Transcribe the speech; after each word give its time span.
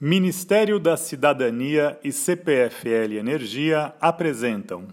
Ministério 0.00 0.78
da 0.78 0.96
Cidadania 0.96 1.98
e 2.04 2.12
CPFL 2.12 3.14
Energia 3.18 3.92
apresentam 4.00 4.86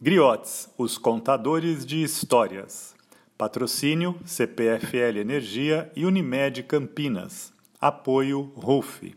Griotes, 0.00 0.68
os 0.76 0.98
contadores 0.98 1.86
de 1.86 2.02
histórias. 2.02 2.96
Patrocínio 3.38 4.18
CPFL 4.26 5.20
Energia 5.20 5.92
e 5.94 6.04
Unimed 6.04 6.64
Campinas. 6.64 7.52
Apoio 7.80 8.52
RUF. 8.56 9.16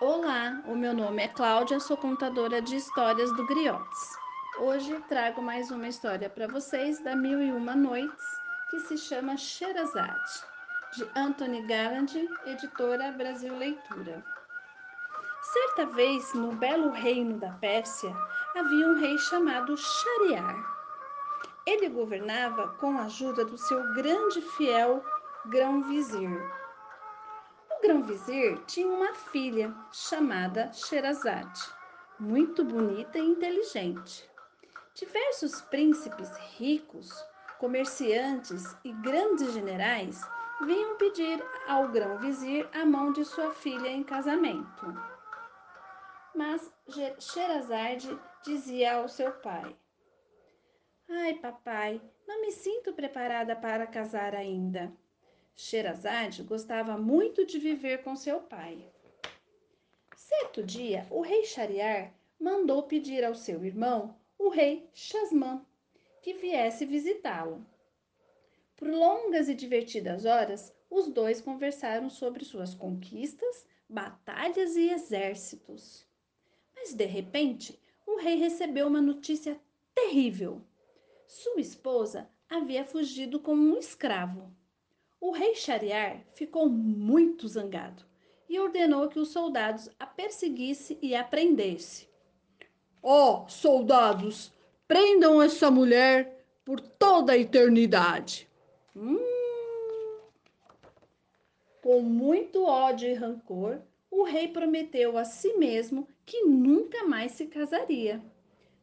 Olá, 0.00 0.64
o 0.66 0.74
meu 0.74 0.92
nome 0.92 1.22
é 1.22 1.28
Cláudia, 1.28 1.78
sou 1.78 1.96
contadora 1.96 2.60
de 2.60 2.74
histórias 2.74 3.30
do 3.36 3.46
Griotes. 3.46 4.08
Hoje 4.58 5.00
trago 5.08 5.40
mais 5.40 5.70
uma 5.70 5.86
história 5.86 6.28
para 6.28 6.48
vocês 6.48 7.00
da 7.04 7.14
Mil 7.14 7.40
e 7.40 7.52
Uma 7.52 7.76
Noites, 7.76 8.24
que 8.72 8.80
se 8.80 8.98
chama 8.98 9.36
Sherazade 9.36 10.50
de 10.92 11.08
Anthony 11.14 11.62
Galland, 11.62 12.28
editora 12.46 13.12
Brasil 13.12 13.56
Leitura. 13.56 14.24
Certa 15.40 15.86
vez, 15.86 16.34
no 16.34 16.52
belo 16.52 16.90
reino 16.90 17.38
da 17.38 17.52
Pérsia, 17.52 18.12
havia 18.56 18.88
um 18.88 18.98
rei 18.98 19.16
chamado 19.18 19.76
Shariar. 19.76 20.56
Ele 21.64 21.88
governava 21.90 22.68
com 22.80 22.98
a 22.98 23.04
ajuda 23.04 23.44
do 23.44 23.56
seu 23.56 23.94
grande 23.94 24.40
fiel 24.56 25.04
grão-vizir. 25.46 26.30
O 27.70 27.82
grão-vizir 27.82 28.58
tinha 28.66 28.88
uma 28.88 29.14
filha 29.14 29.72
chamada 29.92 30.72
Sherazade, 30.72 31.62
muito 32.18 32.64
bonita 32.64 33.16
e 33.16 33.28
inteligente. 33.28 34.28
Diversos 34.94 35.60
príncipes 35.62 36.36
ricos, 36.58 37.12
comerciantes 37.60 38.76
e 38.84 38.92
grandes 38.92 39.52
generais 39.52 40.20
vinham 40.64 40.96
pedir 40.96 41.42
ao 41.66 41.88
grão-vizir 41.88 42.68
a 42.72 42.84
mão 42.84 43.12
de 43.12 43.24
sua 43.24 43.52
filha 43.52 43.88
em 43.88 44.02
casamento. 44.02 44.86
Mas 46.34 46.70
Sherazade 47.18 48.08
dizia 48.44 48.96
ao 48.96 49.08
seu 49.08 49.32
pai: 49.32 49.74
Ai, 51.08 51.34
papai, 51.34 52.00
não 52.26 52.40
me 52.40 52.52
sinto 52.52 52.92
preparada 52.92 53.56
para 53.56 53.86
casar 53.86 54.34
ainda. 54.34 54.92
Sherazade 55.56 56.42
gostava 56.42 56.96
muito 56.96 57.44
de 57.44 57.58
viver 57.58 58.02
com 58.02 58.14
seu 58.14 58.40
pai. 58.40 58.88
Certo 60.14 60.62
dia, 60.62 61.06
o 61.10 61.20
rei 61.20 61.44
Shariar 61.44 62.14
mandou 62.38 62.84
pedir 62.84 63.24
ao 63.24 63.34
seu 63.34 63.64
irmão, 63.64 64.16
o 64.38 64.48
rei 64.48 64.88
Shasman, 64.94 65.66
que 66.22 66.34
viesse 66.34 66.86
visitá-lo. 66.86 67.66
Por 68.80 68.88
longas 68.88 69.50
e 69.50 69.54
divertidas 69.54 70.24
horas, 70.24 70.74
os 70.88 71.06
dois 71.06 71.38
conversaram 71.38 72.08
sobre 72.08 72.46
suas 72.46 72.74
conquistas, 72.74 73.66
batalhas 73.86 74.74
e 74.74 74.88
exércitos. 74.88 76.06
Mas 76.74 76.94
de 76.94 77.04
repente, 77.04 77.78
o 78.06 78.16
rei 78.16 78.36
recebeu 78.36 78.86
uma 78.86 79.02
notícia 79.02 79.60
terrível. 79.94 80.62
Sua 81.26 81.60
esposa 81.60 82.26
havia 82.48 82.82
fugido 82.82 83.38
com 83.38 83.52
um 83.52 83.76
escravo. 83.76 84.50
O 85.20 85.30
rei 85.30 85.54
Shariar 85.54 86.24
ficou 86.32 86.66
muito 86.66 87.46
zangado 87.46 88.02
e 88.48 88.58
ordenou 88.58 89.10
que 89.10 89.18
os 89.18 89.28
soldados 89.28 89.90
a 89.98 90.06
perseguissem 90.06 90.98
e 91.02 91.14
a 91.14 91.22
prendessem. 91.22 92.08
Ó, 93.02 93.44
oh, 93.44 93.48
soldados, 93.50 94.50
prendam 94.88 95.42
essa 95.42 95.70
mulher 95.70 96.46
por 96.64 96.80
toda 96.80 97.34
a 97.34 97.38
eternidade. 97.38 98.49
Hum. 98.94 99.18
Com 101.82 102.02
muito 102.02 102.64
ódio 102.64 103.08
e 103.08 103.14
rancor, 103.14 103.80
o 104.10 104.24
rei 104.24 104.48
prometeu 104.48 105.16
a 105.16 105.24
si 105.24 105.54
mesmo 105.54 106.06
que 106.26 106.42
nunca 106.42 107.04
mais 107.04 107.32
se 107.32 107.46
casaria. 107.46 108.20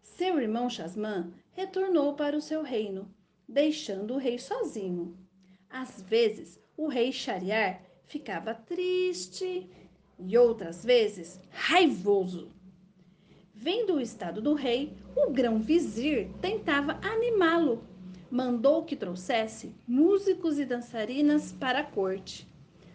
Seu 0.02 0.40
irmão 0.40 0.70
Chasman 0.70 1.32
retornou 1.52 2.14
para 2.16 2.36
o 2.36 2.42
seu 2.42 2.64
reino, 2.64 3.14
deixando 3.48 4.16
o 4.16 4.18
rei 4.18 4.40
sozinho. 4.40 5.16
Às 5.70 6.02
vezes, 6.02 6.60
o 6.76 6.88
rei 6.88 7.12
Shariar 7.12 7.82
ficava 8.06 8.56
triste 8.56 9.70
e 10.18 10.38
outras 10.38 10.84
vezes 10.84 11.40
raivoso. 11.52 12.52
Vendo 13.54 13.96
o 13.96 14.02
estado 14.02 14.42
do 14.42 14.54
rei, 14.54 14.94
o 15.16 15.32
grão-vizir 15.32 16.30
tentava 16.42 16.94
animá-lo 17.04 17.84
mandou 18.30 18.84
que 18.84 18.96
trouxesse 18.96 19.74
músicos 19.88 20.60
e 20.60 20.66
dançarinas 20.66 21.52
para 21.52 21.80
a 21.80 21.84
corte, 21.84 22.48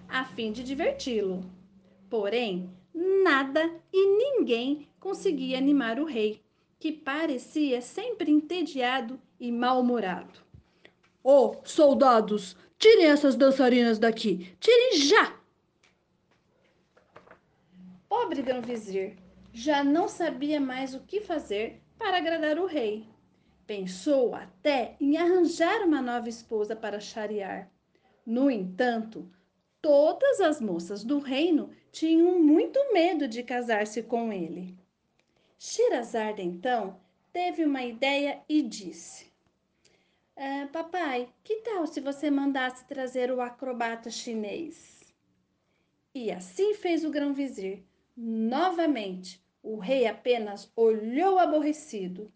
a 0.09 0.25
fim 0.25 0.53
de 0.53 0.63
diverti-lo. 0.63 1.45
Porém, 2.09 2.71
nada 2.95 3.71
e 3.93 4.07
ninguém 4.17 4.89
conseguia 5.01 5.59
animar 5.59 5.99
o 5.99 6.05
rei, 6.05 6.43
que 6.79 6.93
parecia 6.93 7.81
sempre 7.81 8.31
entediado 8.31 9.21
e 9.39 9.51
mal-humorado. 9.51 10.41
Oh, 11.25 11.57
soldados, 11.65 12.57
tirem 12.79 13.07
essas 13.07 13.37
dançarinas 13.37 13.99
daqui! 13.99 14.55
Tirem 14.59 14.97
já! 14.97 15.37
Pobre 18.09 18.43
grão-vizir 18.43 19.17
já 19.53 19.85
não 19.85 20.09
sabia 20.09 20.59
mais 20.59 20.95
o 20.95 21.01
que 21.01 21.21
fazer 21.21 21.83
para 21.99 22.17
agradar 22.17 22.59
o 22.59 22.67
rei. 22.67 23.07
Pensou 23.75 24.35
até 24.35 24.97
em 25.01 25.17
arranjar 25.17 25.81
uma 25.81 26.03
nova 26.03 26.29
esposa 26.29 26.77
para 26.77 27.01
Shariar. 27.01 27.71
No 28.27 28.51
entanto, 28.51 29.27
todas 29.81 30.43
as 30.43 30.61
moças 30.61 31.03
do 31.03 31.19
reino 31.19 31.71
tinham 31.91 32.39
muito 32.39 32.79
medo 32.93 33.27
de 33.27 33.43
casar-se 33.43 34.03
com 34.03 34.31
ele. 34.31 34.77
Shirazade, 35.59 36.43
então, 36.43 37.01
teve 37.33 37.65
uma 37.65 37.83
ideia 37.83 38.43
e 38.47 38.61
disse: 38.61 39.33
ah, 40.37 40.69
Papai, 40.71 41.31
que 41.43 41.63
tal 41.63 41.87
se 41.87 41.99
você 41.99 42.31
mandasse 42.31 42.85
trazer 42.85 43.33
o 43.33 43.41
acrobata 43.41 44.11
chinês? 44.11 45.15
E 46.15 46.31
assim 46.31 46.75
fez 46.75 47.07
o 47.07 47.11
grão-vizir. 47.11 47.83
Novamente, 48.15 49.43
o 49.63 49.79
rei 49.79 50.07
apenas 50.07 50.71
olhou 50.77 51.39
aborrecido 51.39 52.31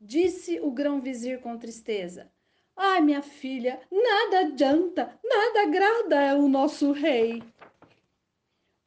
Disse 0.00 0.60
o 0.60 0.70
grão-vizir 0.70 1.40
com 1.40 1.58
tristeza. 1.58 2.30
Ai, 2.76 3.00
minha 3.00 3.20
filha, 3.20 3.80
nada 3.90 4.40
adianta, 4.40 5.18
nada 5.24 5.62
agrada 5.62 6.36
o 6.38 6.48
nosso 6.48 6.92
rei. 6.92 7.42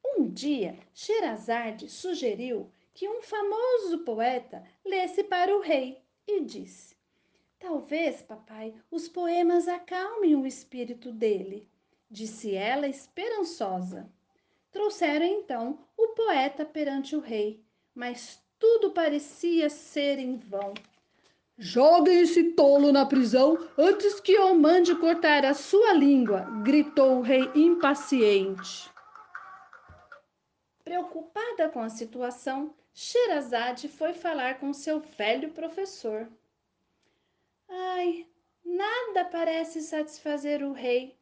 Um 0.04 0.26
dia, 0.26 0.78
Sherazade 0.94 1.90
sugeriu 1.90 2.70
que 2.94 3.08
um 3.08 3.20
famoso 3.20 3.98
poeta 3.98 4.64
lesse 4.84 5.22
para 5.22 5.54
o 5.54 5.60
rei 5.60 6.02
e 6.26 6.40
disse: 6.40 6.96
Talvez, 7.58 8.22
papai, 8.22 8.74
os 8.90 9.08
poemas 9.08 9.68
acalmem 9.68 10.34
o 10.34 10.46
espírito 10.46 11.12
dele, 11.12 11.68
disse 12.10 12.54
ela 12.54 12.88
esperançosa. 12.88 14.10
Trouxeram 14.70 15.26
então 15.26 15.78
o 15.96 16.08
poeta 16.08 16.64
perante 16.64 17.14
o 17.14 17.20
rei, 17.20 17.62
mas 17.94 18.42
tudo 18.58 18.92
parecia 18.92 19.68
ser 19.68 20.18
em 20.18 20.36
vão. 20.36 20.72
Joguem 21.58 22.20
esse 22.20 22.52
tolo 22.52 22.90
na 22.90 23.04
prisão 23.04 23.58
antes 23.76 24.18
que 24.20 24.32
eu 24.32 24.54
mande 24.54 24.94
cortar 24.96 25.44
a 25.44 25.52
sua 25.52 25.92
língua, 25.92 26.46
gritou 26.62 27.18
o 27.18 27.22
rei 27.22 27.50
impaciente. 27.54 28.90
Preocupada 30.82 31.68
com 31.68 31.80
a 31.80 31.90
situação, 31.90 32.74
Sherazade 32.94 33.88
foi 33.88 34.12
falar 34.12 34.58
com 34.58 34.72
seu 34.72 35.00
velho 35.00 35.50
professor. 35.50 36.28
Ai, 37.68 38.26
nada 38.64 39.24
parece 39.24 39.82
satisfazer 39.82 40.62
o 40.62 40.72
rei. 40.72 41.16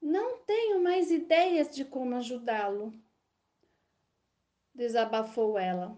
Não 0.00 0.38
tenho 0.38 0.82
mais 0.82 1.10
ideias 1.10 1.74
de 1.74 1.84
como 1.84 2.16
ajudá-lo. 2.16 2.92
Desabafou 4.74 5.58
ela. 5.58 5.96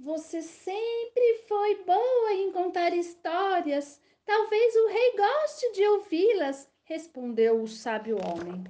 Você 0.00 0.42
sempre 0.42 1.34
foi 1.48 1.82
boa 1.82 2.32
em 2.32 2.52
contar 2.52 2.94
histórias. 2.94 4.00
Talvez 4.24 4.76
o 4.76 4.86
rei 4.86 5.16
goste 5.16 5.72
de 5.72 5.84
ouvi-las, 5.88 6.70
respondeu 6.84 7.60
o 7.60 7.66
sábio 7.66 8.16
homem. 8.16 8.62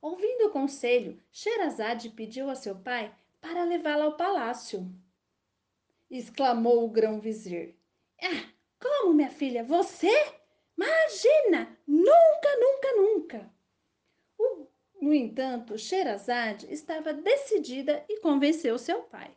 Ouvindo 0.00 0.48
o 0.48 0.50
conselho, 0.50 1.18
Sherazade 1.32 2.10
pediu 2.10 2.50
a 2.50 2.54
seu 2.54 2.76
pai 2.76 3.14
para 3.40 3.64
levá-la 3.64 4.04
ao 4.04 4.16
palácio. 4.16 4.86
Exclamou 6.10 6.84
o 6.84 6.90
grão-vizir. 6.90 7.74
Ah, 8.20 8.50
como, 8.78 9.14
minha 9.14 9.30
filha? 9.30 9.64
Você? 9.64 10.12
Imagina! 10.76 11.78
Nunca, 11.86 12.56
nunca, 12.60 12.92
nunca! 12.96 13.54
No 15.00 15.14
entanto, 15.14 15.78
Sherazade 15.78 16.70
estava 16.70 17.14
decidida 17.14 18.04
e 18.06 18.20
convenceu 18.20 18.78
seu 18.78 19.02
pai. 19.04 19.34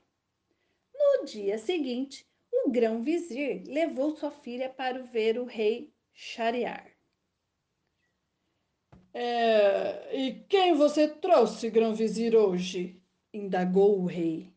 No 1.05 1.25
dia 1.25 1.57
seguinte, 1.59 2.25
o 2.51 2.71
grão-vizir 2.71 3.63
levou 3.67 4.15
sua 4.15 4.31
filha 4.31 4.69
para 4.69 5.03
ver 5.03 5.37
o 5.37 5.45
rei 5.45 5.93
Shariar. 6.11 6.91
É, 9.13 10.17
e 10.17 10.43
quem 10.49 10.73
você 10.73 11.07
trouxe, 11.07 11.69
grão-vizir, 11.69 12.35
hoje? 12.35 13.01
indagou 13.31 13.99
o 13.99 14.05
rei. 14.05 14.51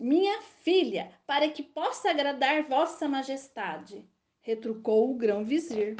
Minha 0.00 0.40
filha, 0.62 1.12
para 1.26 1.48
que 1.48 1.62
possa 1.62 2.10
agradar 2.10 2.68
vossa 2.68 3.08
majestade, 3.08 4.08
retrucou 4.40 5.10
o 5.10 5.16
grão-vizir. 5.16 5.96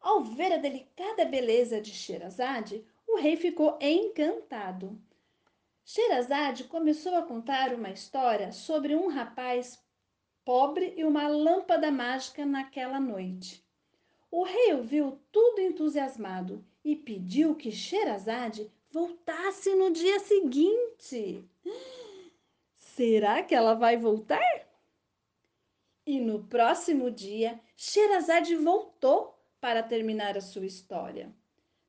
Ao 0.00 0.22
ver 0.22 0.52
a 0.52 0.56
delicada 0.56 1.24
beleza 1.24 1.80
de 1.80 1.90
Sherazade, 1.90 2.84
o 3.08 3.16
rei 3.16 3.36
ficou 3.36 3.78
encantado. 3.80 5.00
Sherazade 5.88 6.64
começou 6.64 7.14
a 7.14 7.22
contar 7.22 7.72
uma 7.72 7.90
história 7.90 8.50
sobre 8.50 8.96
um 8.96 9.06
rapaz 9.06 9.80
pobre 10.44 10.92
e 10.96 11.04
uma 11.04 11.28
lâmpada 11.28 11.92
mágica 11.92 12.44
naquela 12.44 12.98
noite. 12.98 13.64
O 14.28 14.42
rei 14.42 14.74
ouviu 14.74 15.20
tudo 15.30 15.60
entusiasmado 15.60 16.64
e 16.84 16.96
pediu 16.96 17.54
que 17.54 17.70
Sherazade 17.70 18.68
voltasse 18.90 19.72
no 19.76 19.92
dia 19.92 20.18
seguinte. 20.18 21.48
Será 22.76 23.44
que 23.44 23.54
ela 23.54 23.74
vai 23.74 23.96
voltar? 23.96 24.66
E 26.04 26.18
no 26.18 26.42
próximo 26.48 27.12
dia, 27.12 27.60
Sherazade 27.76 28.56
voltou 28.56 29.38
para 29.60 29.84
terminar 29.84 30.36
a 30.36 30.40
sua 30.40 30.66
história. 30.66 31.32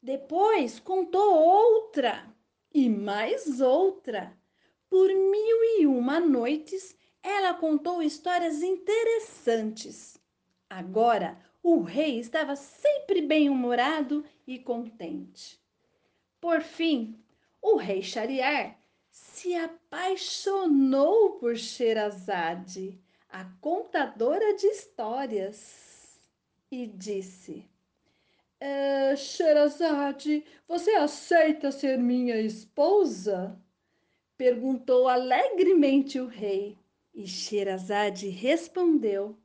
Depois 0.03 0.79
contou 0.79 1.33
outra 1.33 2.36
e 2.77 2.87
mais 2.89 3.59
outra. 3.59 4.37
Por 4.87 5.07
mil 5.07 5.79
e 5.79 5.87
uma 5.87 6.19
noites, 6.19 6.95
ela 7.23 7.55
contou 7.55 8.03
histórias 8.03 8.61
interessantes. 8.61 10.21
Agora, 10.69 11.39
o 11.63 11.81
rei 11.81 12.19
estava 12.19 12.55
sempre 12.55 13.23
bem-humorado 13.23 14.23
e 14.45 14.59
contente. 14.59 15.59
Por 16.39 16.61
fim, 16.61 17.19
o 17.59 17.77
rei 17.77 18.03
Shariar 18.03 18.77
se 19.09 19.55
apaixonou 19.55 21.31
por 21.31 21.57
Sherazade, 21.57 23.01
a 23.27 23.43
contadora 23.59 24.53
de 24.53 24.67
histórias 24.67 26.21
e 26.69 26.85
disse: 26.85 27.67
é, 28.59 29.15
Sherazade, 29.15 30.43
você 30.67 30.91
aceita 30.91 31.71
ser 31.71 31.97
minha 31.97 32.39
esposa? 32.39 33.59
Perguntou 34.35 35.07
alegremente 35.07 36.19
o 36.19 36.27
rei. 36.27 36.77
E 37.13 37.27
Sherazade 37.27 38.29
respondeu: 38.29 39.37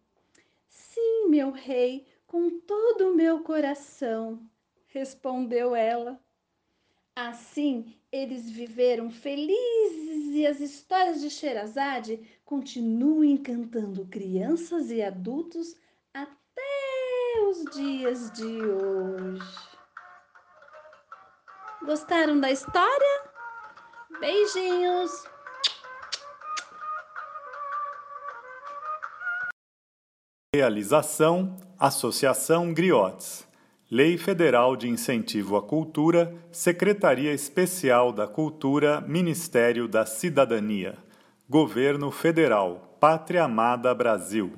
Sim, 0.69 1.29
meu 1.29 1.51
rei, 1.51 2.07
com 2.27 2.61
todo 2.61 3.11
o 3.11 3.15
meu 3.15 3.43
coração, 3.43 4.41
respondeu 4.89 5.75
ela. 5.75 6.21
Assim, 7.15 7.95
eles 8.11 8.51
viveram 8.51 9.11
felizes 9.11 10.35
e 10.35 10.47
as 10.47 10.61
histórias 10.61 11.21
de 11.21 11.29
Sherazade 11.29 12.21
continuam 12.45 13.23
encantando 13.23 14.07
crianças 14.07 14.91
e 14.91 15.03
adultos 15.03 15.77
os 17.49 17.65
dias 17.75 18.31
de 18.33 18.63
hoje. 18.63 19.43
Gostaram 21.85 22.39
da 22.39 22.51
história? 22.51 23.23
Beijinhos! 24.21 25.25
Realização 30.55 31.57
Associação 31.79 32.73
Griotes. 32.73 33.49
Lei 33.91 34.17
Federal 34.17 34.77
de 34.77 34.89
Incentivo 34.89 35.57
à 35.57 35.63
Cultura, 35.63 36.35
Secretaria 36.51 37.33
Especial 37.33 38.13
da 38.13 38.27
Cultura, 38.27 39.01
Ministério 39.01 39.89
da 39.89 40.07
Cidadania. 40.07 40.97
Governo 41.49 42.11
Federal, 42.11 42.97
Pátria 43.01 43.45
Amada 43.45 43.95
Brasil. 43.95 44.53